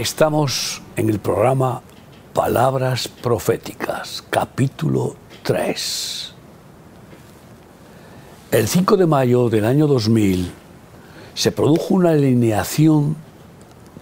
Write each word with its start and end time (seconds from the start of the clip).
Estamos 0.00 0.80
en 0.96 1.10
el 1.10 1.18
programa 1.18 1.82
Palabras 2.32 3.06
Proféticas, 3.06 4.24
capítulo 4.30 5.14
3. 5.42 6.32
El 8.50 8.66
5 8.66 8.96
de 8.96 9.06
mayo 9.06 9.50
del 9.50 9.66
año 9.66 9.86
2000 9.86 10.52
se 11.34 11.52
produjo 11.52 11.92
una 11.92 12.12
alineación 12.12 13.14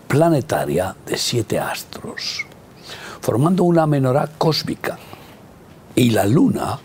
planetaria 0.07 0.95
de 1.05 1.19
siete 1.19 1.59
astros, 1.59 2.47
formando 3.21 3.65
una 3.65 3.85
menorá 3.89 4.29
cósmica. 4.39 5.01
Y 5.97 6.11
la 6.11 6.27
luna, 6.27 6.79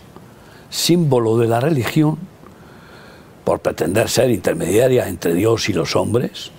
símbolo 0.72 1.38
de 1.38 1.48
la 1.48 1.60
religión, 1.60 2.18
por 3.44 3.60
pretender 3.60 4.10
ser 4.10 4.32
intermediaria 4.32 5.08
entre 5.08 5.36
Dios 5.36 5.70
y 5.70 5.74
los 5.74 5.96
hombres, 5.96 6.50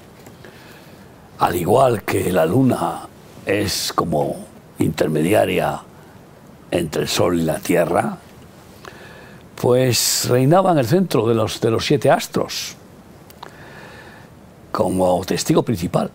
al 1.38 1.56
igual 1.56 2.02
que 2.02 2.32
la 2.32 2.46
luna 2.46 3.00
es 3.44 3.92
como 3.92 4.46
intermediaria 4.78 5.80
entre 6.70 7.02
el 7.02 7.08
sol 7.08 7.38
y 7.38 7.42
la 7.42 7.58
tierra, 7.58 8.18
pues 9.60 10.26
reinaba 10.28 10.72
en 10.72 10.78
el 10.78 10.86
centro 10.86 11.26
de 11.26 11.34
los, 11.34 11.60
de 11.60 11.70
los 11.70 11.86
siete 11.86 12.10
astros 12.10 12.76
como 14.72 15.24
testigo 15.24 15.62
principal. 15.62 16.10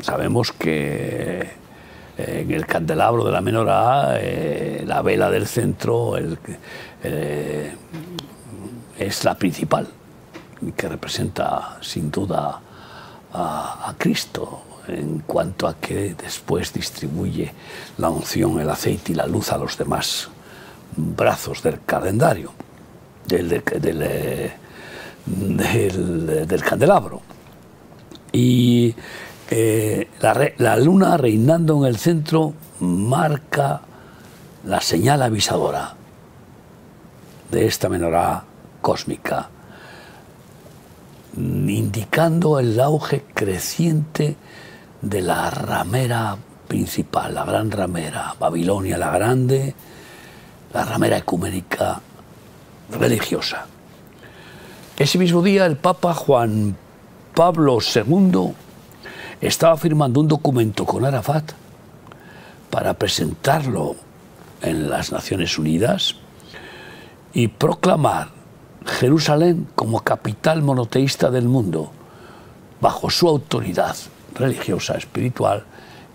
Sabemos 0.00 0.52
que 0.52 1.40
eh, 2.16 2.40
en 2.42 2.50
el 2.50 2.66
candelabro 2.66 3.24
de 3.24 3.32
la 3.32 3.40
menorá, 3.42 4.18
eh, 4.18 4.82
la 4.86 5.02
vela 5.02 5.30
del 5.30 5.46
centro 5.46 6.14
eh, 7.02 7.74
es 8.98 9.24
la 9.24 9.34
principal, 9.34 9.88
que 10.76 10.88
representa 10.88 11.76
sin 11.82 12.10
duda 12.10 12.60
a, 13.32 13.94
Cristo 13.98 14.62
en 14.88 15.20
cuanto 15.20 15.68
a 15.68 15.74
que 15.74 16.14
después 16.14 16.72
distribuye 16.72 17.52
la 17.98 18.08
unción, 18.08 18.58
el 18.60 18.70
aceite 18.70 19.12
y 19.12 19.14
la 19.14 19.26
luz 19.26 19.52
a 19.52 19.58
los 19.58 19.76
demás 19.76 20.28
brazos 20.96 21.62
del 21.62 21.82
calendario, 21.84 22.52
del, 23.26 23.48
del, 26.46 26.62
candelabro. 26.64 27.22
Y 28.32 28.94
eh, 29.50 30.08
la, 30.20 30.52
la, 30.56 30.76
luna 30.76 31.16
reinando 31.16 31.78
en 31.78 31.84
el 31.86 31.98
centro 31.98 32.54
marca 32.80 33.82
la 34.64 34.80
señal 34.80 35.22
avisadora 35.22 35.94
de 37.50 37.66
esta 37.66 37.88
menorá 37.88 38.44
cósmica 38.80 39.48
indicando 41.36 42.58
el 42.58 42.78
auge 42.80 43.24
creciente 43.34 44.36
de 45.00 45.22
la 45.22 45.50
ramera 45.50 46.36
principal, 46.68 47.34
la 47.34 47.44
gran 47.44 47.70
ramera, 47.70 48.34
Babilonia 48.38 48.98
la 48.98 49.10
Grande, 49.10 49.74
la 50.72 50.84
ramera 50.84 51.18
ecuménica 51.18 52.00
religiosa. 52.98 53.66
Ese 54.96 55.18
mismo 55.18 55.42
día 55.42 55.66
el 55.66 55.76
Papa 55.76 56.14
Juan 56.14 56.76
Pablo 57.34 57.78
II 57.80 58.52
estaba 59.40 59.76
firmando 59.76 60.20
un 60.20 60.28
documento 60.28 60.84
con 60.84 61.04
Arafat 61.04 61.52
para 62.68 62.94
presentarlo 62.94 63.96
en 64.62 64.90
las 64.90 65.10
Naciones 65.10 65.58
Unidas 65.58 66.16
y 67.32 67.48
proclamar 67.48 68.39
Jerusalén 68.86 69.68
como 69.74 70.00
capital 70.00 70.62
monoteísta 70.62 71.30
del 71.30 71.48
mundo, 71.48 71.90
bajo 72.80 73.10
su 73.10 73.28
autoridad 73.28 73.96
religiosa, 74.34 74.94
espiritual, 74.94 75.64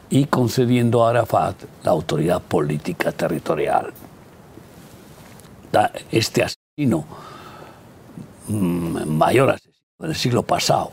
y 0.10 0.26
concediendo 0.26 1.06
a 1.06 1.10
Arafat 1.10 1.56
la 1.84 1.92
autoridad 1.92 2.42
política 2.42 3.12
territorial. 3.12 3.92
Este 6.12 6.44
asesino, 6.44 7.06
mm, 8.48 9.06
mayor 9.08 9.50
asesino 9.50 9.75
del 10.00 10.16
siglo 10.16 10.44
pasado, 10.44 10.92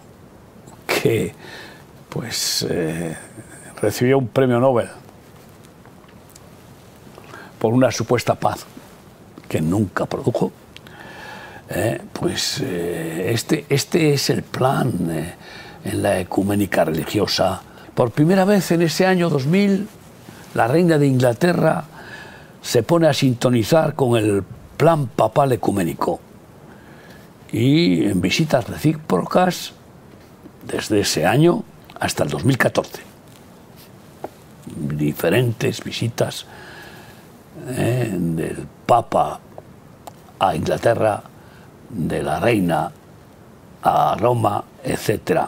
que 0.87 1.35
pues 2.09 2.67
eh, 2.69 3.17
recibió 3.81 4.19
un 4.19 4.29
premio 4.29 4.59
Nobel 4.59 4.89
por 7.59 7.73
una 7.73 7.93
supuesta 7.93 8.35
paz 8.35 8.67
que 9.49 9.61
nunca 9.61 10.05
produjo, 10.07 10.51
eh, 11.69 12.01
pues 12.13 12.61
eh, 12.61 13.31
este, 13.33 13.67
este 13.69 14.13
es 14.13 14.31
el 14.31 14.43
plan 14.43 14.93
eh, 15.11 15.35
en 15.85 16.03
la 16.03 16.19
ecuménica 16.21 16.85
religiosa. 16.85 17.63
Por 17.95 18.11
primera 18.11 18.45
vez 18.45 18.71
en 18.73 18.83
ese 18.83 19.07
año 19.07 19.31
2000, 19.31 19.89
la 20.55 20.67
reina 20.67 20.99
de 20.99 21.07
Inglaterra 21.07 21.85
se 22.61 22.83
pone 22.83 23.07
a 23.07 23.15
sintonizar 23.15 23.95
con 23.95 24.17
el 24.17 24.43
plan 24.77 25.07
papal 25.07 25.53
ecuménico. 25.53 26.21
Y 27.51 28.05
en 28.05 28.21
visitas 28.21 28.69
recíprocas 28.69 29.73
desde 30.67 31.01
ese 31.01 31.27
año 31.27 31.65
hasta 32.01 32.25
el 32.25 32.31
2014. 32.31 33.03
Diferentes 34.75 35.85
visitas 35.85 36.47
del 37.67 38.67
Papa 38.87 39.39
a 40.39 40.57
Inglaterra 40.57 41.23
de 41.93 42.23
la 42.23 42.41
reina 42.41 42.91
a 43.83 44.17
Roma, 44.19 44.65
etc. 44.83 45.43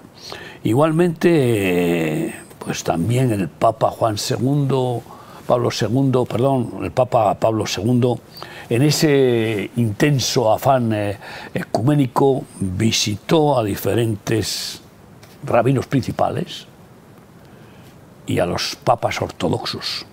Igualmente, 0.62 2.34
pues 2.58 2.84
también 2.84 3.32
el 3.32 3.48
Papa 3.48 3.90
Juan 3.90 4.16
II, 4.16 5.00
Pablo 5.46 5.70
II, 5.78 6.24
perdón, 6.28 6.80
el 6.82 6.92
Papa 6.92 7.34
Pablo 7.34 7.64
II, 7.64 8.14
en 8.70 8.82
ese 8.82 9.70
intenso 9.76 10.52
afán 10.52 10.92
eh, 10.92 11.18
ecuménico 11.52 12.44
visitó 12.60 13.58
a 13.58 13.64
diferentes 13.64 14.80
rabinos 15.44 15.86
principales 15.86 16.66
y 18.26 18.38
a 18.38 18.46
los 18.46 18.76
papas 18.76 19.20
ortodoxos, 19.20 20.06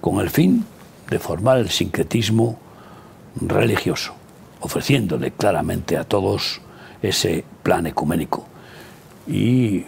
con 0.00 0.20
el 0.20 0.30
fin 0.30 0.64
de 1.08 1.20
formar 1.20 1.58
el 1.58 1.70
sincretismo 1.70 2.58
religioso 3.40 4.25
ofreciéndole 4.66 5.30
claramente 5.30 5.96
a 5.96 6.02
todos 6.02 6.60
ese 7.00 7.44
plan 7.62 7.86
ecuménico 7.86 8.44
y 9.28 9.84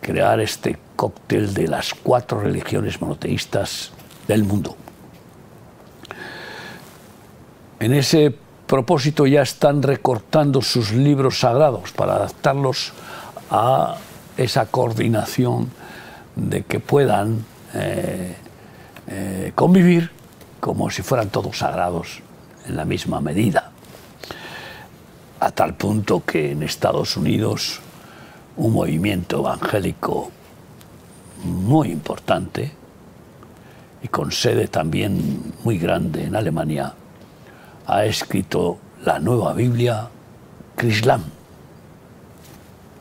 crear 0.00 0.40
este 0.40 0.78
cóctel 0.96 1.52
de 1.52 1.68
las 1.68 1.92
cuatro 1.92 2.40
religiones 2.40 3.02
monoteístas 3.02 3.92
del 4.26 4.44
mundo. 4.44 4.76
En 7.80 7.92
ese 7.92 8.34
propósito 8.66 9.26
ya 9.26 9.42
están 9.42 9.82
recortando 9.82 10.62
sus 10.62 10.92
libros 10.92 11.40
sagrados 11.40 11.92
para 11.92 12.14
adaptarlos 12.14 12.94
a 13.50 13.96
esa 14.38 14.66
coordinación 14.66 15.70
de 16.34 16.62
que 16.62 16.80
puedan 16.80 17.44
eh, 17.74 18.34
eh, 19.06 19.52
convivir 19.54 20.10
como 20.60 20.88
si 20.88 21.02
fueran 21.02 21.28
todos 21.28 21.58
sagrados 21.58 22.22
en 22.66 22.76
la 22.76 22.86
misma 22.86 23.20
medida 23.20 23.67
a 25.40 25.50
tal 25.50 25.74
punto 25.74 26.24
que 26.24 26.52
en 26.52 26.62
Estados 26.62 27.16
Unidos 27.16 27.80
un 28.56 28.72
movimiento 28.72 29.38
evangélico 29.38 30.30
muy 31.44 31.90
importante 31.90 32.72
y 34.02 34.08
con 34.08 34.32
sede 34.32 34.68
también 34.68 35.54
muy 35.64 35.78
grande 35.78 36.24
en 36.24 36.34
Alemania 36.34 36.92
ha 37.86 38.04
escrito 38.04 38.78
la 39.04 39.18
nueva 39.18 39.52
Biblia 39.54 40.08
Crislam. 40.74 41.22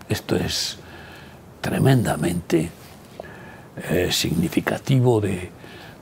Esto 0.07 0.35
es 0.35 0.77
tremendamente 1.59 2.69
eh, 3.89 4.09
significativo 4.11 5.19
de, 5.19 5.51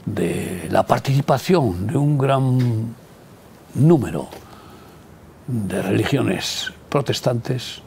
de 0.06 0.68
la 0.70 0.84
participación 0.84 1.88
de 1.88 1.98
un 1.98 2.18
gran 2.18 2.94
número 3.74 4.30
de 5.48 5.82
religiones 5.82 6.74
protestantes 6.90 7.82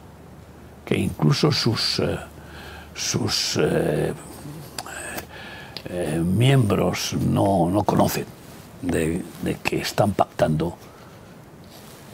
que 0.85 0.97
incluso 0.97 1.51
sus, 1.51 1.99
eh, 1.99 2.17
sus 2.95 3.57
eh, 3.61 4.13
eh, 5.85 6.23
miembros 6.25 7.13
no, 7.13 7.83
conocen 7.85 8.25
de, 8.81 9.23
que 9.61 9.81
están 9.81 10.13
pactando 10.13 10.77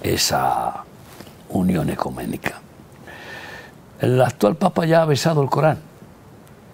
esa 0.01 0.83
unión 1.49 1.89
ecuménica. 1.89 2.59
El 4.01 4.21
actual 4.21 4.55
Papa 4.55 4.85
ya 4.85 5.03
ha 5.03 5.05
besado 5.05 5.41
el 5.41 5.49
Corán, 5.49 5.79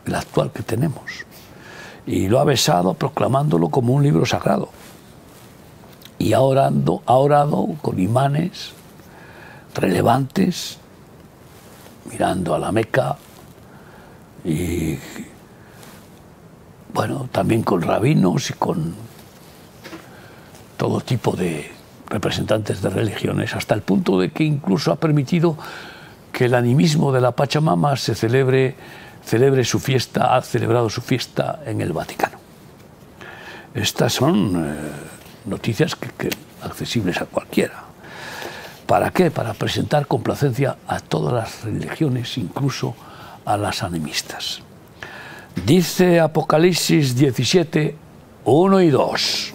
el 0.06 0.16
actual 0.16 0.52
que 0.52 0.64
tenemos, 0.64 1.26
y 2.08 2.28
lo 2.28 2.40
ha 2.40 2.44
besado 2.46 2.94
proclamándolo 2.94 3.70
como 3.70 3.94
un 3.94 4.02
libro 4.02 4.26
sagrado 4.26 4.70
y 6.22 6.34
ha 6.34 6.42
orado, 6.42 7.02
con 7.82 8.00
imanes 8.00 8.74
relevantes, 9.74 10.78
mirando 12.12 12.54
a 12.54 12.60
la 12.60 12.72
Meca, 12.72 13.18
y 14.44 14.98
bueno, 16.94 17.28
también 17.32 17.64
con 17.64 17.82
rabinos 17.82 18.52
y 18.52 18.54
con 18.54 18.94
todo 20.78 21.02
tipo 21.02 21.36
de 21.36 21.72
representantes 22.08 22.84
de 22.84 22.90
religiones, 22.92 23.56
hasta 23.56 23.74
el 23.74 23.82
punto 23.82 24.20
de 24.20 24.30
que 24.30 24.44
incluso 24.44 24.92
ha 24.92 24.98
permitido 24.98 25.58
que 26.32 26.46
el 26.46 26.54
animismo 26.54 27.12
de 27.12 27.22
la 27.22 27.32
Pachamama 27.32 27.96
se 27.98 28.14
celebre, 28.14 28.76
celebre 29.24 29.64
su 29.64 29.80
fiesta, 29.80 30.36
ha 30.36 30.42
celebrado 30.42 30.88
su 30.90 31.02
fiesta 31.02 31.62
en 31.66 31.82
el 31.82 31.94
Vaticano. 31.94 32.38
Estas 33.74 34.14
son 34.14 34.66
eh, 34.66 35.21
noticias 35.46 35.96
que, 35.96 36.30
accesibles 36.62 37.22
a 37.22 37.26
cualquiera. 37.26 37.84
¿Para 38.86 39.12
qué? 39.12 39.32
Para 39.32 39.54
presentar 39.54 40.06
complacencia 40.08 40.78
a 40.88 41.00
todas 41.00 41.34
las 41.34 41.64
religiones, 41.64 42.38
incluso 42.38 42.96
a 43.46 43.58
las 43.58 43.84
animistas. 43.84 44.62
Dice 45.66 46.20
Apocalipsis 46.20 47.16
17, 47.16 47.96
1 48.46 48.82
y 48.82 48.90
2. 48.90 49.54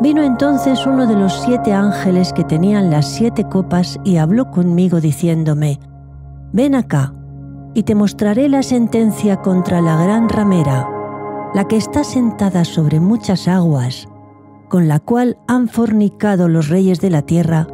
Vino 0.00 0.22
entonces 0.22 0.84
uno 0.86 1.06
de 1.06 1.14
los 1.14 1.32
siete 1.42 1.72
ángeles 1.72 2.32
que 2.32 2.42
tenían 2.42 2.90
las 2.90 3.08
siete 3.08 3.44
copas 3.44 4.00
y 4.04 4.16
habló 4.16 4.50
conmigo 4.50 5.00
diciéndome, 5.00 5.78
Ven 6.52 6.74
acá, 6.74 7.14
y 7.74 7.84
te 7.84 7.94
mostraré 7.94 8.48
la 8.48 8.62
sentencia 8.62 9.36
contra 9.36 9.80
la 9.80 10.02
gran 10.02 10.28
ramera, 10.28 10.88
la 11.54 11.68
que 11.68 11.76
está 11.76 12.04
sentada 12.04 12.64
sobre 12.64 13.00
muchas 13.00 13.48
aguas, 13.48 14.08
con 14.72 14.88
la 14.88 15.00
cual 15.00 15.36
han 15.48 15.68
fornicado 15.68 16.48
los 16.48 16.70
reyes 16.70 16.98
de 16.98 17.10
la 17.10 17.20
tierra, 17.20 17.66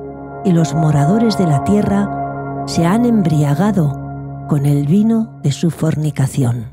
y 0.45 0.51
los 0.51 0.75
moradores 0.75 1.39
de 1.39 1.47
la 1.47 1.63
tierra 1.63 2.65
se 2.67 2.87
han 2.87 3.05
embriagado 3.05 4.47
con 4.49 4.67
el 4.67 4.85
vino 4.89 5.39
de 5.45 5.53
su 5.53 5.71
fornicación. 5.71 6.73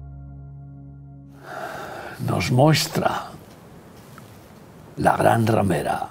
Nos 2.25 2.51
muestra 2.51 3.25
la 4.97 5.15
gran 5.15 5.45
ramera 5.45 6.09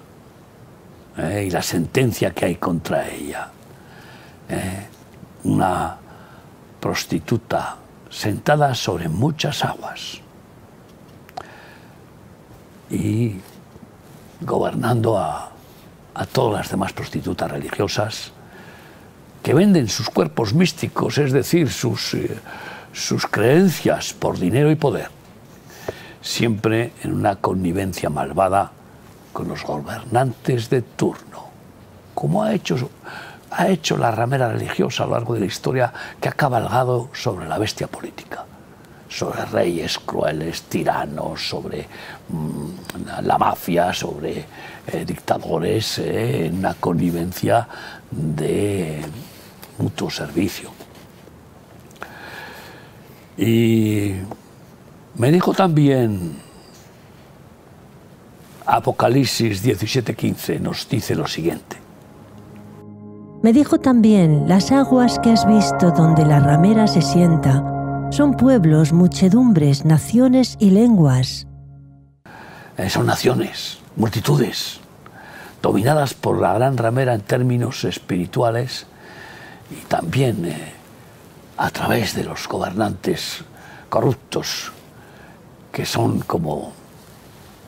eh, 1.16 1.46
y 1.48 1.50
la 1.50 1.62
sentencia 1.62 2.30
que 2.30 2.44
hay 2.44 2.54
contra 2.54 3.08
ella. 3.08 3.48
Eh, 4.48 4.86
una 5.42 5.96
prostituta 6.78 7.74
sentada 8.08 8.76
sobre 8.76 9.08
muchas 9.08 9.64
aguas 9.64 10.20
y 12.88 13.40
gobernando 14.40 15.18
a, 15.18 15.50
todas 16.32 16.60
las 16.60 16.70
demás 16.70 16.92
prostitutas 16.92 17.50
religiosas 17.50 18.32
que 19.42 19.52
venden 19.52 19.88
sus 19.88 20.08
cuerpos 20.08 20.54
místicos, 20.54 21.18
es 21.18 21.32
decir, 21.32 21.70
sus, 21.70 22.14
eh, 22.14 22.38
sus 22.92 23.26
creencias 23.26 24.12
por 24.12 24.38
dinero 24.38 24.70
y 24.70 24.76
poder 24.76 25.10
siempre 26.24 26.92
en 27.02 27.12
una 27.12 27.36
connivencia 27.36 28.08
malvada 28.08 28.72
con 29.32 29.46
los 29.46 29.62
gobernantes 29.62 30.70
de 30.70 30.80
turno, 30.80 31.50
como 32.14 32.42
ha 32.42 32.54
hecho, 32.54 32.88
ha 33.50 33.68
hecho 33.68 33.98
la 33.98 34.10
ramera 34.10 34.50
religiosa 34.50 35.04
a 35.04 35.06
lo 35.06 35.12
largo 35.12 35.34
de 35.34 35.40
la 35.40 35.46
historia 35.46 35.92
que 36.20 36.30
ha 36.30 36.32
cabalgado 36.32 37.10
sobre 37.12 37.46
la 37.46 37.58
bestia 37.58 37.88
política, 37.88 38.46
sobre 39.14 39.44
reyes 39.44 39.98
crueles, 40.00 40.62
tiranos, 40.62 41.48
sobre 41.48 41.86
mm, 42.28 43.22
la 43.22 43.38
mafia, 43.38 43.92
sobre 43.92 44.44
eh, 44.86 45.04
dictadores, 45.06 46.00
eh, 46.00 46.46
en 46.46 46.58
una 46.58 46.74
connivencia 46.74 47.68
de 48.10 49.02
mutuo 49.78 50.10
servicio. 50.10 50.70
Y 53.36 54.14
me 55.16 55.30
dijo 55.30 55.52
también, 55.52 56.36
Apocalipsis 58.66 59.62
17:15 59.62 60.58
nos 60.58 60.88
dice 60.88 61.14
lo 61.14 61.28
siguiente. 61.28 61.76
Me 63.42 63.52
dijo 63.52 63.78
también, 63.78 64.48
las 64.48 64.72
aguas 64.72 65.20
que 65.20 65.30
has 65.30 65.46
visto 65.46 65.90
donde 65.90 66.24
la 66.24 66.40
ramera 66.40 66.86
se 66.86 67.02
sienta 67.02 67.73
son 68.10 68.36
pueblos, 68.36 68.92
muchedumbres, 68.92 69.84
naciones 69.84 70.56
y 70.60 70.70
lenguas. 70.70 71.46
Eh, 72.76 72.88
son 72.90 73.06
naciones, 73.06 73.78
multitudes, 73.96 74.80
dominadas 75.62 76.14
por 76.14 76.40
la 76.40 76.54
gran 76.54 76.76
ramera 76.76 77.14
en 77.14 77.22
términos 77.22 77.84
espirituales 77.84 78.86
y 79.70 79.84
también 79.86 80.44
eh, 80.44 80.72
a 81.56 81.70
través 81.70 82.14
de 82.14 82.24
los 82.24 82.46
gobernantes 82.48 83.44
corruptos 83.88 84.72
que 85.72 85.86
son 85.86 86.20
como, 86.20 86.72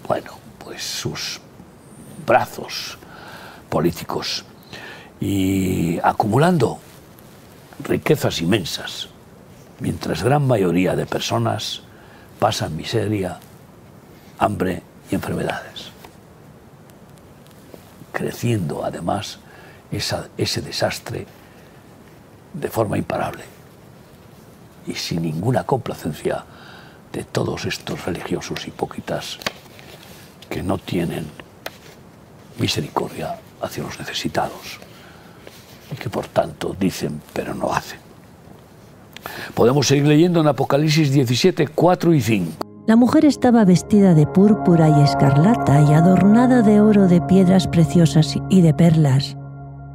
bueno, 0.07 0.33
pues 0.65 0.83
sus 0.83 1.41
brazos 2.27 2.99
políticos 3.69 4.45
y 5.21 5.99
acumulando 6.03 6.79
riquezas 7.83 8.41
inmensas, 8.41 9.09
mientras 9.81 10.23
gran 10.23 10.47
mayoría 10.47 10.97
de 10.97 11.07
personas 11.07 11.83
pasan 12.39 12.77
miseria, 12.77 13.39
hambre 14.39 14.83
y 15.11 15.15
enfermedades. 15.15 15.91
Creciendo 18.13 18.85
además 18.85 19.39
ese 19.91 20.63
desastre 20.63 21.27
de 22.53 22.69
forma 22.69 22.99
imparable 22.99 23.45
y 24.87 24.95
sin 24.95 25.23
ninguna 25.23 25.65
complacencia 25.65 26.45
de 27.13 27.25
todos 27.25 27.67
estos 27.67 28.05
religiosos 28.05 28.67
hipócritas 28.67 29.39
que 30.49 30.63
no 30.63 30.79
tienen 30.79 31.27
misericordia 32.59 33.39
hacia 33.61 33.83
los 33.83 33.99
necesitados 33.99 34.79
y 35.93 35.97
que 35.97 36.09
por 36.09 36.29
tanto 36.29 36.75
dicen 36.79 37.21
pero 37.33 37.55
no 37.55 37.73
hacen. 37.73 38.06
Podemos 39.55 39.87
seguir 39.87 40.07
leyendo 40.07 40.41
en 40.41 40.49
Apocalipsis 40.49 41.13
17, 41.13 41.69
4 41.69 42.15
y 42.15 42.21
5. 42.21 42.53
La 42.87 42.95
mujer 42.95 43.25
estaba 43.25 43.65
vestida 43.65 44.15
de 44.15 44.27
púrpura 44.27 44.89
y 44.89 45.03
escarlata 45.03 45.83
y 45.83 45.93
adornada 45.93 46.63
de 46.63 46.81
oro, 46.81 47.09
de 47.09 47.21
piedras 47.21 47.67
preciosas 47.67 48.39
y 48.49 48.61
de 48.61 48.73
perlas, 48.75 49.37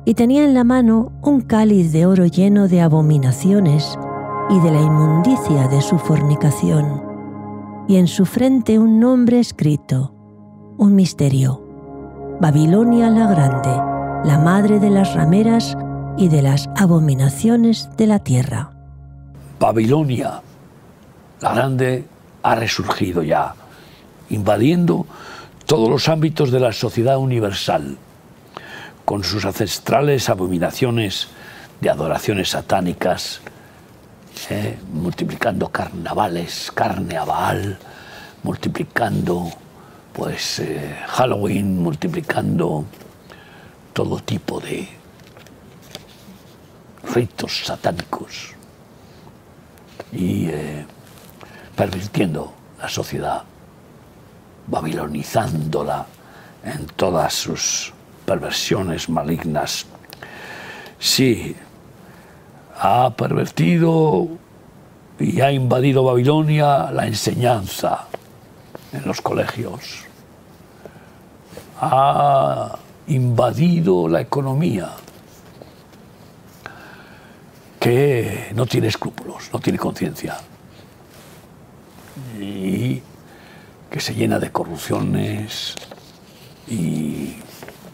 y 0.04 0.13
tenía 0.16 0.44
en 0.44 0.54
la 0.54 0.66
mano 0.66 1.13
un 1.22 1.42
cáliz 1.42 1.94
de 1.94 2.06
oro 2.06 2.25
lleno 2.25 2.68
de 2.68 2.81
abominaciones 2.81 3.98
y 4.50 4.60
de 4.60 4.72
la 4.72 4.81
inmundicia 4.81 5.69
de 5.69 5.81
su 5.81 5.98
fornicación 5.98 7.01
y 7.88 7.96
en 7.96 8.08
su 8.08 8.25
frente 8.25 8.77
un 8.79 9.00
nombre 9.00 9.39
escrito, 9.39 10.13
un 10.77 10.96
misterio. 10.96 11.63
Babilonia 12.41 13.10
la 13.10 13.27
Grande, 13.27 14.27
la 14.27 14.39
madre 14.39 14.79
de 14.79 14.89
las 14.89 15.13
rameras 15.13 15.77
y 16.17 16.27
de 16.27 16.41
las 16.41 16.70
abominaciones 16.75 17.89
de 17.98 18.08
la 18.08 18.20
tierra. 18.20 18.72
Babilonia 19.62 20.41
la 21.39 21.53
Grande 21.53 22.03
ha 22.41 22.56
resurgido 22.56 23.22
ya, 23.22 23.53
invadiendo 24.32 25.06
todos 25.68 25.88
los 25.88 26.10
ámbitos 26.10 26.50
de 26.50 26.60
la 26.60 26.74
sociedad 26.74 27.20
universal, 27.20 27.96
con 29.06 29.24
sus 29.24 29.46
ancestrales 29.46 30.30
abominaciones 30.30 31.27
de 31.80 31.91
adoraciones 31.91 32.50
satánicas, 32.50 33.41
¿eh? 34.50 34.80
multiplicando 34.94 35.70
carnavales, 35.70 36.72
carne 36.74 37.18
a 37.18 37.24
Baal, 37.24 37.77
multiplicando 38.41 39.48
pues 40.12 40.58
eh, 40.58 40.96
Halloween, 41.08 41.84
multiplicando 41.84 42.86
todo 43.94 44.18
tipo 44.22 44.60
de 44.60 44.89
ritos 47.13 47.65
satánicos 47.65 48.56
y 50.12 50.48
eh, 50.48 50.86
pervirtiendo 51.75 52.53
la 52.80 52.89
sociedad, 52.89 53.44
babilonizándola 54.68 56.06
en 56.63 56.86
todas 56.96 57.34
sus 57.34 57.94
perversiones 58.25 59.10
malignas. 59.10 59.86
Sí, 61.00 61.56
ha 62.80 63.10
pervertido 63.15 64.27
y 65.20 65.41
ha 65.41 65.51
invadido 65.51 66.03
Babilonia 66.03 66.91
la 66.91 67.08
enseñanza 67.08 68.08
en 68.91 69.06
los 69.06 69.22
colegios. 69.22 70.06
Ha 71.80 72.77
invadido 73.08 74.08
la 74.08 74.22
economía, 74.22 74.89
que 77.81 78.51
no 78.53 78.67
tiene 78.67 78.89
escrúpulos, 78.89 79.50
no 79.51 79.59
tiene 79.59 79.79
conciencia, 79.79 80.38
y 82.39 83.01
que 83.89 84.00
se 84.00 84.13
llena 84.13 84.38
de 84.38 84.51
corrupciones 84.51 85.73
y, 86.67 87.38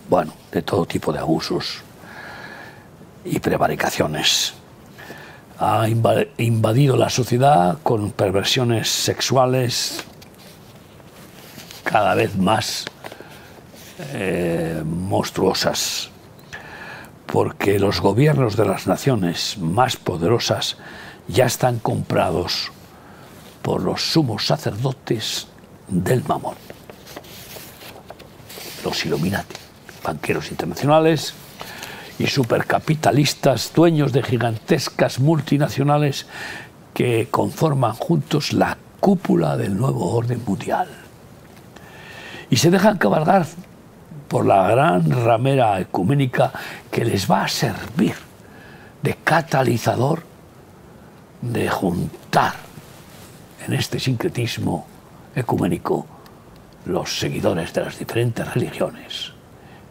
bueno, 0.10 0.34
de 0.52 0.62
todo 0.62 0.86
tipo 0.86 1.14
de 1.14 1.20
abusos 1.20 1.78
y 3.24 3.40
prevaricaciones. 3.40 4.56
Ha 5.58 5.88
invadido 5.88 6.98
la 6.98 7.10
sociedad 7.10 7.78
con 7.82 8.12
perversiones 8.12 8.90
sexuales 8.90 10.04
cada 11.86 12.14
vez 12.14 12.36
más 12.36 12.84
eh, 14.12 14.84
monstruosas, 14.86 16.12
porque 17.28 17.78
los 17.78 18.02
gobiernos 18.02 18.56
de 18.56 18.66
las 18.66 18.88
naciones 18.88 19.58
más 19.60 19.98
poderosas 19.98 20.78
ya 21.28 21.46
están 21.46 21.80
comprados 21.80 22.72
por 23.62 23.84
los 23.84 24.14
sumos 24.14 24.48
sacerdotes 24.48 25.48
del 25.90 26.24
mamón, 26.24 26.56
los 28.84 29.06
Illuminati, 29.06 29.56
banqueros 30.04 30.52
internacionales 30.52 31.34
y 32.18 32.28
supercapitalistas, 32.28 33.74
dueños 33.76 34.14
de 34.14 34.24
gigantescas 34.24 35.20
multinacionales 35.20 36.28
que 36.94 37.28
conforman 37.30 37.94
juntos 37.94 38.54
la 38.54 38.78
cúpula 39.02 39.58
del 39.58 39.78
nuevo 39.78 40.16
orden 40.16 40.42
mundial. 40.46 40.88
Y 42.50 42.56
se 42.56 42.72
dejan 42.72 42.98
cabalgar 42.98 43.46
por 44.28 44.46
la 44.46 44.68
gran 44.68 45.10
ramera 45.10 45.80
ecuménica 45.80 46.52
que 46.92 47.06
les 47.06 47.30
va 47.30 47.44
a 47.44 47.48
servir 47.48 48.16
de 49.02 49.16
catalizador 49.24 50.24
de 51.42 51.70
juntar 51.70 52.54
en 53.66 53.74
este 53.74 54.00
sincretismo 54.00 54.86
ecuménico 55.36 56.06
los 56.86 57.20
seguidores 57.20 57.74
de 57.74 57.82
las 57.82 58.00
diferentes 58.00 58.54
religiones 58.54 59.34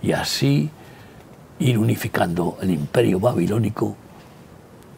y 0.02 0.12
así 0.12 0.70
ir 1.58 1.78
unificando 1.78 2.58
el 2.60 2.70
imperio 2.70 3.20
babilónico 3.20 3.96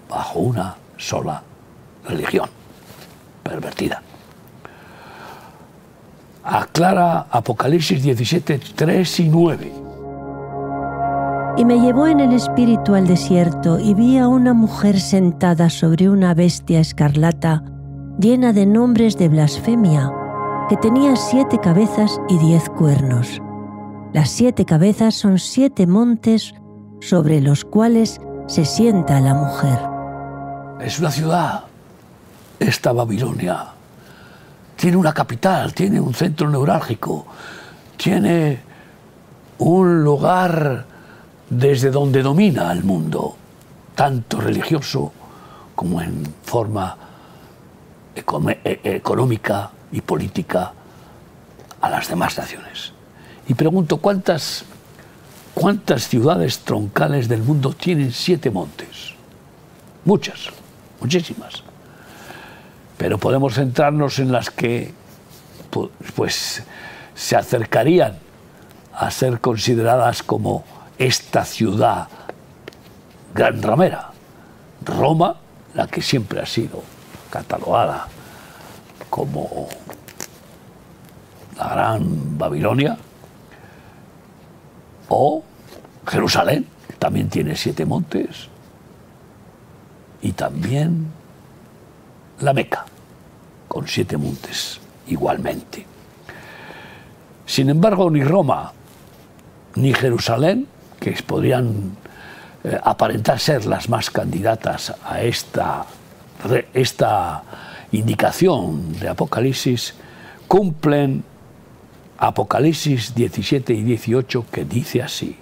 bajo 0.08 0.38
una 0.40 0.76
sola 0.96 1.42
religión 2.06 2.48
pervertida 3.42 4.02
aclara 6.48 7.26
Apocalipsis 7.30 8.02
17, 8.02 8.60
3 8.74 9.20
y 9.20 9.28
9. 9.28 9.72
Y 11.58 11.64
me 11.64 11.80
llevó 11.80 12.06
en 12.06 12.20
el 12.20 12.32
espíritu 12.32 12.94
al 12.94 13.06
desierto 13.06 13.78
y 13.78 13.94
vi 13.94 14.16
a 14.18 14.28
una 14.28 14.54
mujer 14.54 14.98
sentada 15.00 15.68
sobre 15.70 16.08
una 16.08 16.32
bestia 16.34 16.80
escarlata 16.80 17.64
llena 18.18 18.52
de 18.52 18.66
nombres 18.66 19.16
de 19.18 19.28
blasfemia, 19.28 20.12
que 20.68 20.76
tenía 20.76 21.16
siete 21.16 21.58
cabezas 21.58 22.18
y 22.28 22.38
diez 22.38 22.68
cuernos. 22.70 23.40
Las 24.12 24.30
siete 24.30 24.64
cabezas 24.64 25.14
son 25.14 25.38
siete 25.38 25.86
montes 25.86 26.54
sobre 27.00 27.40
los 27.40 27.64
cuales 27.64 28.20
se 28.46 28.64
sienta 28.64 29.20
la 29.20 29.34
mujer. 29.34 29.78
Es 30.80 30.98
una 30.98 31.10
ciudad, 31.10 31.64
esta 32.58 32.92
Babilonia, 32.92 33.66
tiene 34.78 34.96
una 34.96 35.12
capital, 35.12 35.74
tiene 35.74 35.98
un 35.98 36.14
centro 36.14 36.48
neurálgico, 36.48 37.26
tiene 37.96 38.60
un 39.58 40.04
lugar 40.04 40.86
desde 41.50 41.90
donde 41.90 42.22
domina 42.22 42.70
el 42.70 42.84
mundo, 42.84 43.34
tanto 43.96 44.40
religioso 44.40 45.12
como 45.74 46.00
en 46.00 46.22
forma 46.44 46.96
e-, 48.14 48.80
económica 48.84 49.68
y 49.90 50.00
política 50.00 50.72
a 51.80 51.90
las 51.90 52.08
demás 52.08 52.38
naciones. 52.38 52.92
Y 53.48 53.54
pregunto, 53.54 53.96
¿cuántas, 53.96 54.64
¿cuántas 55.54 56.06
ciudades 56.06 56.60
troncales 56.60 57.26
del 57.26 57.42
mundo 57.42 57.72
tienen 57.72 58.12
siete 58.12 58.48
montes? 58.48 59.14
Muchas, 60.04 60.50
muchísimas 61.00 61.67
pero 62.98 63.16
podemos 63.16 63.54
centrarnos 63.54 64.18
en 64.18 64.32
las 64.32 64.50
que 64.50 64.92
pues, 66.16 66.64
se 67.14 67.36
acercarían 67.36 68.18
a 68.92 69.10
ser 69.12 69.40
consideradas 69.40 70.24
como 70.24 70.64
esta 70.98 71.44
ciudad 71.44 72.08
gran 73.34 73.62
ramera. 73.62 74.10
Roma, 74.84 75.36
la 75.74 75.86
que 75.86 76.02
siempre 76.02 76.40
ha 76.40 76.46
sido 76.46 76.82
catalogada 77.30 78.08
como 79.08 79.68
la 81.56 81.68
gran 81.68 82.36
Babilonia, 82.36 82.96
o 85.08 85.42
Jerusalén, 86.06 86.66
también 86.98 87.28
tiene 87.28 87.56
siete 87.56 87.86
montes, 87.86 88.48
y 90.20 90.32
también 90.32 91.17
la 92.40 92.52
Meca, 92.52 92.84
con 93.66 93.86
siete 93.86 94.16
montes 94.16 94.80
igualmente. 95.08 95.86
Sin 97.46 97.70
embargo, 97.70 98.10
ni 98.10 98.22
Roma 98.22 98.72
ni 99.74 99.92
Jerusalén, 99.92 100.66
que 101.00 101.12
podrían 101.26 101.96
eh, 102.64 102.78
aparentar 102.82 103.38
ser 103.38 103.64
las 103.64 103.88
más 103.88 104.10
candidatas 104.10 104.94
a 105.04 105.22
esta, 105.22 105.86
esta 106.74 107.42
indicación 107.92 108.98
de 108.98 109.08
Apocalipsis, 109.08 109.94
cumplen 110.46 111.22
Apocalipsis 112.18 113.14
17 113.14 113.72
y 113.72 113.82
18 113.82 114.46
que 114.50 114.64
dice 114.64 115.02
así. 115.02 115.36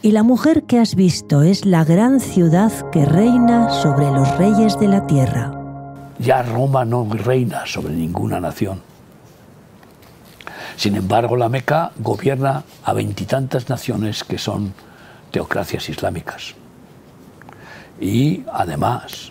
Y 0.00 0.12
la 0.12 0.22
mujer 0.22 0.64
que 0.64 0.78
has 0.78 0.94
visto 0.94 1.42
es 1.42 1.64
la 1.64 1.84
gran 1.84 2.20
ciudad 2.20 2.72
que 2.90 3.04
reina 3.04 3.70
sobre 3.70 4.06
los 4.06 4.36
reyes 4.38 4.78
de 4.78 4.88
la 4.88 5.06
tierra 5.06 5.61
ya 6.22 6.42
Roma 6.42 6.84
no 6.84 7.04
reina 7.04 7.66
sobre 7.66 7.92
ninguna 7.92 8.40
nación. 8.40 8.80
Sin 10.76 10.96
embargo, 10.96 11.36
la 11.36 11.48
Meca 11.48 11.92
gobierna 11.98 12.64
a 12.84 12.92
veintitantas 12.92 13.68
naciones 13.68 14.24
que 14.24 14.38
son 14.38 14.72
teocracias 15.30 15.88
islámicas. 15.88 16.54
Y 18.00 18.44
además 18.52 19.30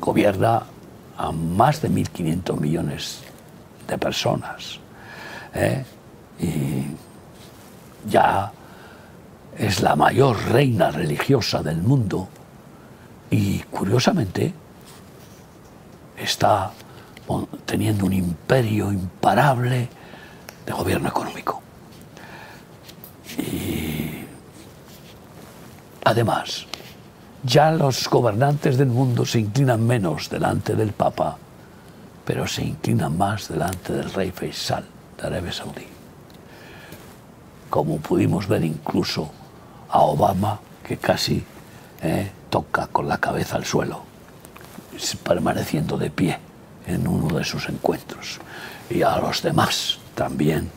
gobierna 0.00 0.62
a 1.16 1.32
más 1.32 1.80
de 1.80 1.90
1.500 1.90 2.60
millones 2.60 3.20
de 3.88 3.98
personas. 3.98 4.78
¿eh? 5.54 5.84
Y 6.40 6.84
ya 8.08 8.52
es 9.56 9.80
la 9.80 9.96
mayor 9.96 10.36
reina 10.50 10.90
religiosa 10.90 11.62
del 11.62 11.78
mundo. 11.78 12.28
Y 13.30 13.60
curiosamente, 13.70 14.52
está 16.16 16.72
teniendo 17.64 18.06
un 18.06 18.12
imperio 18.12 18.92
imparable 18.92 19.88
de 20.66 20.72
gobierno 20.72 21.08
económico. 21.08 21.62
Y 23.38 24.24
además, 26.04 26.66
ya 27.42 27.70
los 27.70 28.08
gobernantes 28.08 28.76
del 28.76 28.88
mundo 28.88 29.24
se 29.24 29.40
inclinan 29.40 29.86
menos 29.86 30.30
delante 30.30 30.74
del 30.74 30.92
Papa, 30.92 31.36
pero 32.24 32.46
se 32.46 32.64
inclinan 32.64 33.16
más 33.16 33.48
delante 33.48 33.92
del 33.92 34.12
rey 34.12 34.30
Faisal 34.30 34.84
de 35.18 35.26
Arabia 35.26 35.52
Saudí. 35.52 35.86
Como 37.70 37.98
pudimos 37.98 38.46
ver 38.46 38.64
incluso 38.64 39.30
a 39.88 40.00
Obama, 40.02 40.60
que 40.86 40.96
casi 40.96 41.44
eh, 42.02 42.30
toca 42.50 42.86
con 42.86 43.08
la 43.08 43.18
cabeza 43.18 43.56
al 43.56 43.64
suelo 43.64 44.03
permaneciendo 45.22 45.96
de 45.96 46.10
pie 46.10 46.38
en 46.86 47.06
uno 47.06 47.36
de 47.36 47.44
sus 47.44 47.68
encuentros. 47.68 48.38
Y 48.90 49.02
a 49.02 49.18
los 49.18 49.42
demás 49.42 49.98
también 50.14 50.70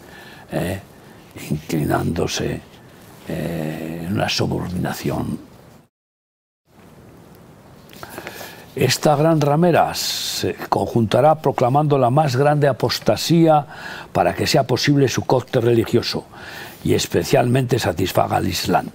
eh, 0.52 0.80
inclinándose 1.50 2.62
eh, 3.28 4.04
en 4.06 4.14
una 4.14 4.30
subordinación. 4.30 5.40
Esta 8.76 9.16
gran 9.16 9.42
ramera 9.42 9.94
se 9.96 10.54
conjuntará 10.70 11.42
proclamando 11.42 11.98
la 11.98 12.12
más 12.12 12.36
grande 12.36 12.68
apostasía 12.68 13.66
para 14.14 14.36
que 14.36 14.46
sea 14.46 14.64
posible 14.68 15.08
su 15.08 15.26
cóctel 15.26 15.64
religioso 15.64 16.26
y 16.84 16.94
especialmente 16.94 17.80
satisfaga 17.80 18.38
al 18.38 18.48
Islam, 18.48 18.86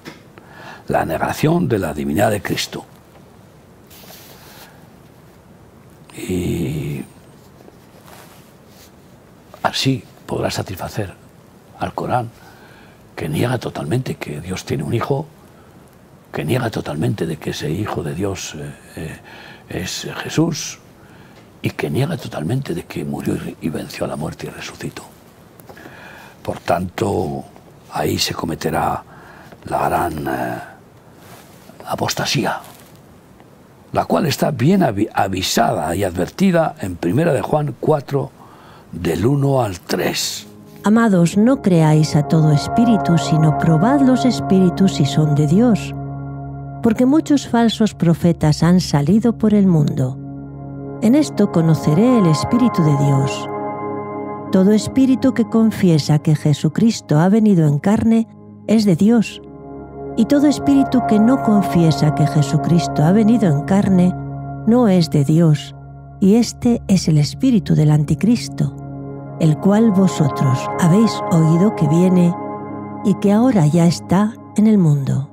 la 0.87 1.05
negación 1.05 1.69
de 1.69 1.81
la 1.81 1.93
divinidad 1.93 2.31
de 2.31 2.41
Cristo 2.41 2.87
y 6.17 7.05
así 9.63 10.05
podrá 10.27 10.51
satisfacer 10.51 11.15
al 11.79 11.95
Corán, 11.95 12.31
que 13.17 13.29
niega 13.29 13.59
totalmente 13.59 14.17
que 14.17 14.41
Dios 14.41 14.65
tiene 14.65 14.83
un 14.83 14.95
hijo, 14.95 15.27
que 16.33 16.45
niega 16.45 16.71
totalmente 16.71 17.27
de 17.27 17.37
que 17.37 17.51
ese 17.51 17.71
hijo 17.71 18.03
de 18.03 18.15
Dios 18.15 18.55
eh, 18.55 18.75
eh, 18.97 19.19
es 19.69 20.09
Jesús 20.23 20.79
y 21.61 21.71
que 21.71 21.91
niega 21.91 22.17
totalmente 22.17 22.75
de 22.75 22.85
que 22.85 23.05
murió 23.05 23.37
y 23.61 23.69
venció 23.69 24.05
a 24.05 24.09
la 24.09 24.17
muerte 24.17 24.47
y 24.47 24.51
resucitó. 24.51 25.05
Por 26.43 26.59
tanto, 26.61 27.45
ahí 27.93 28.19
se 28.19 28.35
cometerá 28.35 29.03
la 29.65 29.89
gran 29.89 30.27
eh, 30.27 30.59
apostasía 31.87 32.61
la 33.93 34.07
cual 34.07 34.27
está 34.27 34.51
bien 34.51 34.83
avisada 34.83 35.95
y 35.95 36.05
advertida 36.05 36.75
en 36.81 36.99
1 37.03 37.33
de 37.33 37.43
Juan 37.43 37.75
4, 37.79 38.31
del 38.93 39.27
1 39.27 39.63
al 39.63 39.81
3. 39.81 40.47
Amados, 40.85 41.37
no 41.37 41.63
creáis 41.63 42.17
a 42.17 42.27
todo 42.27 42.51
espíritu, 42.53 43.19
sino 43.19 43.57
probad 43.59 44.01
los 44.01 44.25
espíritus 44.25 44.95
si 44.95 45.05
son 45.05 45.35
de 45.35 45.47
Dios, 45.47 45.95
porque 46.83 47.07
muchos 47.07 47.47
falsos 47.47 47.95
profetas 47.95 48.63
han 48.63 48.81
salido 48.81 49.39
por 49.39 49.55
el 49.55 49.67
mundo. 49.67 50.19
En 51.03 51.15
esto 51.15 51.53
conoceré 51.53 52.19
el 52.19 52.27
Espíritu 52.27 52.83
de 52.83 53.05
Dios. 53.05 53.49
Todo 54.53 54.73
espíritu 54.73 55.35
que 55.35 55.45
confiesa 55.45 56.21
que 56.21 56.37
Jesucristo 56.37 57.19
ha 57.19 57.29
venido 57.29 57.67
en 57.67 57.79
carne 57.79 58.29
es 58.67 58.85
de 58.85 58.95
Dios, 58.97 59.43
y 60.17 60.27
todo 60.27 60.47
espíritu 60.47 61.03
que 61.09 61.19
no 61.19 61.43
confiesa 61.43 62.15
que 62.15 62.27
Jesucristo 62.27 63.05
ha 63.05 63.13
venido 63.13 63.49
en 63.49 63.63
carne 63.63 64.15
no 64.67 64.89
es 64.89 65.11
de 65.11 65.25
Dios, 65.25 65.75
y 66.21 66.37
este 66.37 66.83
es 66.89 67.09
el 67.09 67.19
espíritu 67.19 67.75
del 67.75 67.91
anticristo 67.91 68.77
el 69.43 69.59
cual 69.59 69.91
vosotros 69.91 70.57
habéis 70.79 71.13
oído 71.33 71.75
que 71.75 71.89
viene 71.89 72.33
y 73.05 73.15
que 73.15 73.33
ahora 73.33 73.67
ya 73.67 73.87
está 73.87 74.35
en 74.57 74.69
el 74.69 74.79
mundo. 74.79 75.29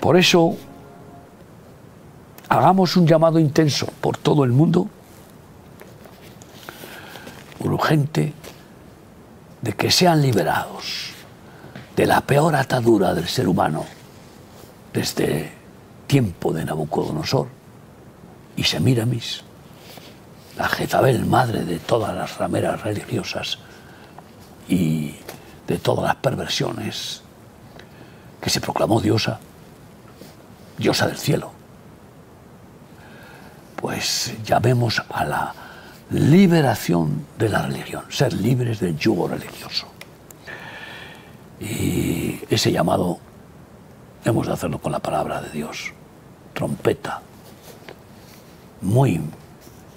Por 0.00 0.16
eso, 0.16 0.56
hagamos 2.48 2.96
un 2.96 3.06
llamado 3.06 3.38
intenso 3.38 3.86
por 4.00 4.16
todo 4.16 4.44
el 4.44 4.52
mundo, 4.52 4.88
urgente, 7.60 8.32
de 9.60 9.72
que 9.74 9.90
sean 9.90 10.22
liberados 10.22 11.17
de 11.98 12.06
la 12.06 12.20
peor 12.20 12.54
atadura 12.54 13.12
del 13.12 13.26
ser 13.26 13.48
humano 13.48 13.84
desde 14.92 15.50
tiempo 16.06 16.52
de 16.52 16.64
Nabucodonosor 16.64 17.48
y 18.54 18.62
Semiramis 18.62 19.42
la 20.56 20.68
Jezabel, 20.68 21.26
madre 21.26 21.64
de 21.64 21.80
todas 21.80 22.14
las 22.14 22.38
rameras 22.38 22.82
religiosas 22.82 23.58
y 24.68 25.16
de 25.66 25.78
todas 25.78 26.04
las 26.04 26.14
perversiones, 26.14 27.22
que 28.40 28.48
se 28.48 28.60
proclamó 28.60 29.00
diosa, 29.00 29.40
diosa 30.76 31.08
del 31.08 31.18
cielo. 31.18 31.50
Pues 33.74 34.34
llamemos 34.44 35.02
a 35.10 35.24
la 35.24 35.54
liberación 36.10 37.26
de 37.36 37.48
la 37.48 37.62
religión, 37.62 38.04
ser 38.08 38.34
libres 38.34 38.78
del 38.78 38.96
yugo 38.96 39.26
religioso. 39.26 39.97
Y 41.60 42.40
ese 42.50 42.72
llamado 42.72 43.18
hemos 44.24 44.46
de 44.46 44.52
hacerlo 44.52 44.78
con 44.78 44.92
la 44.92 45.00
palabra 45.00 45.40
de 45.40 45.50
Dios, 45.50 45.92
trompeta, 46.54 47.20
muy 48.80 49.20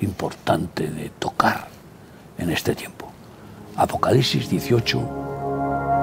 importante 0.01 0.87
de 0.87 1.09
tocar 1.09 1.67
en 2.37 2.49
este 2.49 2.73
tiempo. 2.75 3.07
Apocalipsis 3.75 4.49
18, 4.49 4.99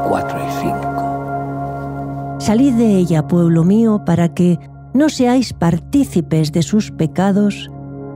4 0.09 0.39
y 0.39 0.51
5. 0.63 2.39
Salid 2.41 2.75
de 2.75 2.97
ella, 2.97 3.27
pueblo 3.27 3.65
mío, 3.65 4.03
para 4.07 4.33
que 4.33 4.59
no 4.95 5.09
seáis 5.09 5.53
partícipes 5.53 6.53
de 6.53 6.63
sus 6.63 6.91
pecados, 6.93 7.71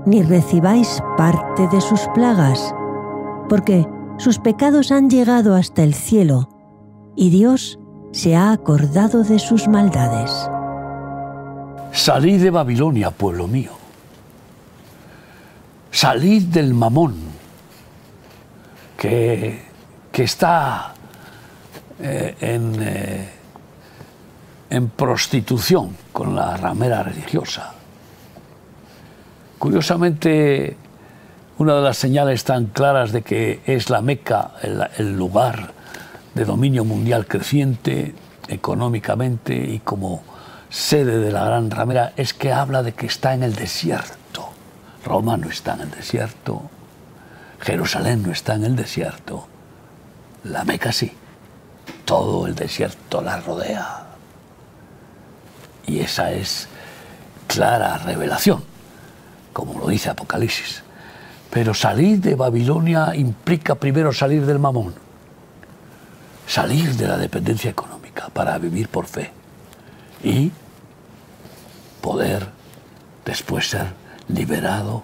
ni 0.07 0.23
recibáis 0.23 1.03
parte 1.17 1.69
de 1.69 1.81
sus 1.81 2.01
plagas, 2.15 2.75
porque 3.49 3.87
sus 4.19 4.39
pecados 4.39 4.93
han 4.93 5.11
llegado 5.11 5.55
hasta 5.55 5.83
el 5.83 5.95
cielo, 5.95 6.49
y 7.17 7.31
Dios 7.31 7.79
se 8.13 8.37
ha 8.37 8.53
acordado 8.53 9.23
de 9.25 9.39
sus 9.39 9.69
maldades. 9.69 10.31
Salid 11.93 12.43
de 12.43 12.51
Babilonia, 12.51 13.11
pueblo 13.11 13.47
mío 13.47 13.73
Salid 15.91 16.45
del 16.45 16.73
mamón 16.73 17.15
que, 18.97 19.63
que 20.11 20.23
está 20.23 20.95
eh, 22.01 22.35
en, 22.41 22.77
eh, 22.81 23.29
en 24.71 24.89
prostitución 24.89 25.95
con 26.13 26.35
la 26.35 26.57
ramera 26.57 27.03
religiosa. 27.03 27.75
Curiosamente, 29.59 30.77
una 31.59 31.77
de 31.77 31.83
las 31.83 31.99
señales 31.99 32.43
tan 32.45 32.67
claras 32.67 33.13
de 33.13 33.21
que 33.21 33.61
es 33.67 33.91
la 33.91 34.01
Meca 34.01 34.53
el, 34.97 35.15
lugar 35.15 35.75
de 36.35 36.45
dominio 36.45 36.85
mundial 36.85 37.27
creciente 37.27 38.15
económicamente 38.49 39.55
y 39.55 39.81
como 39.81 40.23
sede 40.71 41.19
de 41.19 41.31
la 41.31 41.45
gran 41.45 41.71
ramera 41.71 42.13
es 42.17 42.33
que 42.35 42.53
habla 42.53 42.83
de 42.83 42.93
que 42.93 43.07
está 43.07 43.35
en 43.35 43.43
el 43.43 43.55
desierto. 43.55 44.51
Roma 45.05 45.37
no 45.37 45.49
está 45.49 45.75
en 45.75 45.83
el 45.83 45.91
desierto, 45.91 46.63
Jerusalén 47.61 48.23
no 48.23 48.33
está 48.33 48.55
en 48.55 48.65
el 48.65 48.77
desierto, 48.77 49.47
la 50.45 50.65
Meca 50.65 50.93
sí, 50.93 51.13
todo 52.05 52.47
el 52.47 52.55
desierto 52.55 53.21
la 53.21 53.41
rodea. 53.41 54.07
Y 55.87 55.99
esa 56.01 56.33
es 56.33 56.69
clara 57.49 57.99
revelación, 57.99 58.63
como 59.53 59.79
lo 59.79 59.89
dice 59.89 60.11
Apocalipsis. 60.11 60.83
Pero 61.51 61.75
salir 61.75 62.21
de 62.21 62.35
Babilonia 62.35 63.15
implica 63.15 63.75
primero 63.75 64.13
salir 64.13 64.47
del 64.47 64.59
mamón, 64.59 64.95
salir 66.47 66.95
de 66.97 67.09
la 67.09 67.17
dependencia 67.17 67.71
económica 67.71 68.29
para 68.29 68.59
vivir 68.59 68.89
por 68.89 69.07
fe 69.07 69.31
y 70.23 70.51
poder 72.01 72.49
después 73.25 73.71
ser 73.71 73.93
liberado 74.29 75.03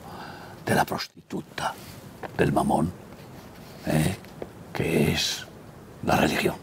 de 0.64 0.74
la 0.74 0.84
prostituta, 0.84 1.74
del 2.36 2.52
mamón, 2.52 2.92
¿eh? 3.86 4.16
que 4.72 5.12
es 5.12 5.46
la 6.04 6.16
religión. 6.16 6.56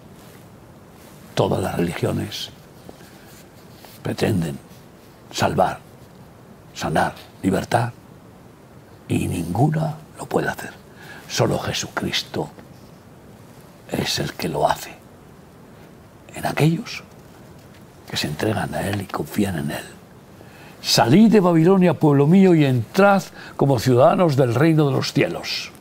Todas 1.33 1.61
las 1.61 1.75
religiones 1.75 2.49
pretenden 4.03 4.57
salvar, 5.31 5.79
sanar, 6.73 7.15
libertad, 7.41 7.91
y 9.07 9.27
ninguna 9.27 9.95
lo 10.17 10.25
puede 10.25 10.49
hacer. 10.49 10.71
Solo 11.27 11.59
Jesucristo 11.59 12.49
es 13.95 14.19
el 14.19 14.33
que 14.33 14.49
lo 14.49 14.67
hace 14.67 14.95
en 16.35 16.45
aquellos 16.45 17.03
que 18.09 18.17
se 18.17 18.27
entregan 18.27 18.73
a 18.75 18.87
Él 18.87 19.01
y 19.01 19.05
confían 19.05 19.57
en 19.57 19.71
Él. 19.71 19.85
Salid 20.81 21.31
de 21.31 21.39
Babilonia, 21.39 21.95
pueblo 21.95 22.27
mío, 22.27 22.53
y 22.53 22.63
entrad 22.65 23.23
como 23.55 23.79
ciudadanos 23.79 24.35
del 24.35 24.53
reino 24.53 24.85
de 24.85 24.91
los 24.91 25.13
cielos. 25.13 25.71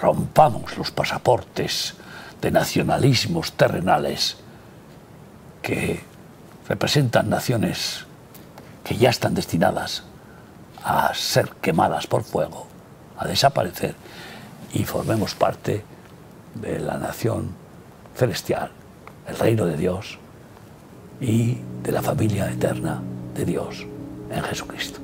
Rompamos 0.00 0.76
los 0.78 0.92
pasaportes 0.92 1.94
de 2.40 2.50
nacionalismos 2.50 3.52
terrenales 3.52 4.36
que 5.62 6.00
representan 6.68 7.28
naciones 7.28 8.04
que 8.84 8.96
ya 8.96 9.10
están 9.10 9.34
destinadas 9.34 10.04
a 10.84 11.12
ser 11.14 11.48
quemadas 11.60 12.06
por 12.06 12.22
fuego, 12.22 12.66
a 13.18 13.26
desaparecer, 13.26 13.94
y 14.74 14.84
formemos 14.84 15.34
parte 15.34 15.82
de 16.54 16.78
la 16.80 16.98
nación 16.98 17.50
celestial, 18.14 18.70
el 19.28 19.36
reino 19.36 19.66
de 19.66 19.76
Dios 19.76 20.18
y 21.20 21.58
de 21.82 21.92
la 21.92 22.02
familia 22.02 22.50
eterna 22.50 23.02
de 23.34 23.44
Dios 23.44 23.86
en 24.30 24.42
Jesucristo. 24.42 25.03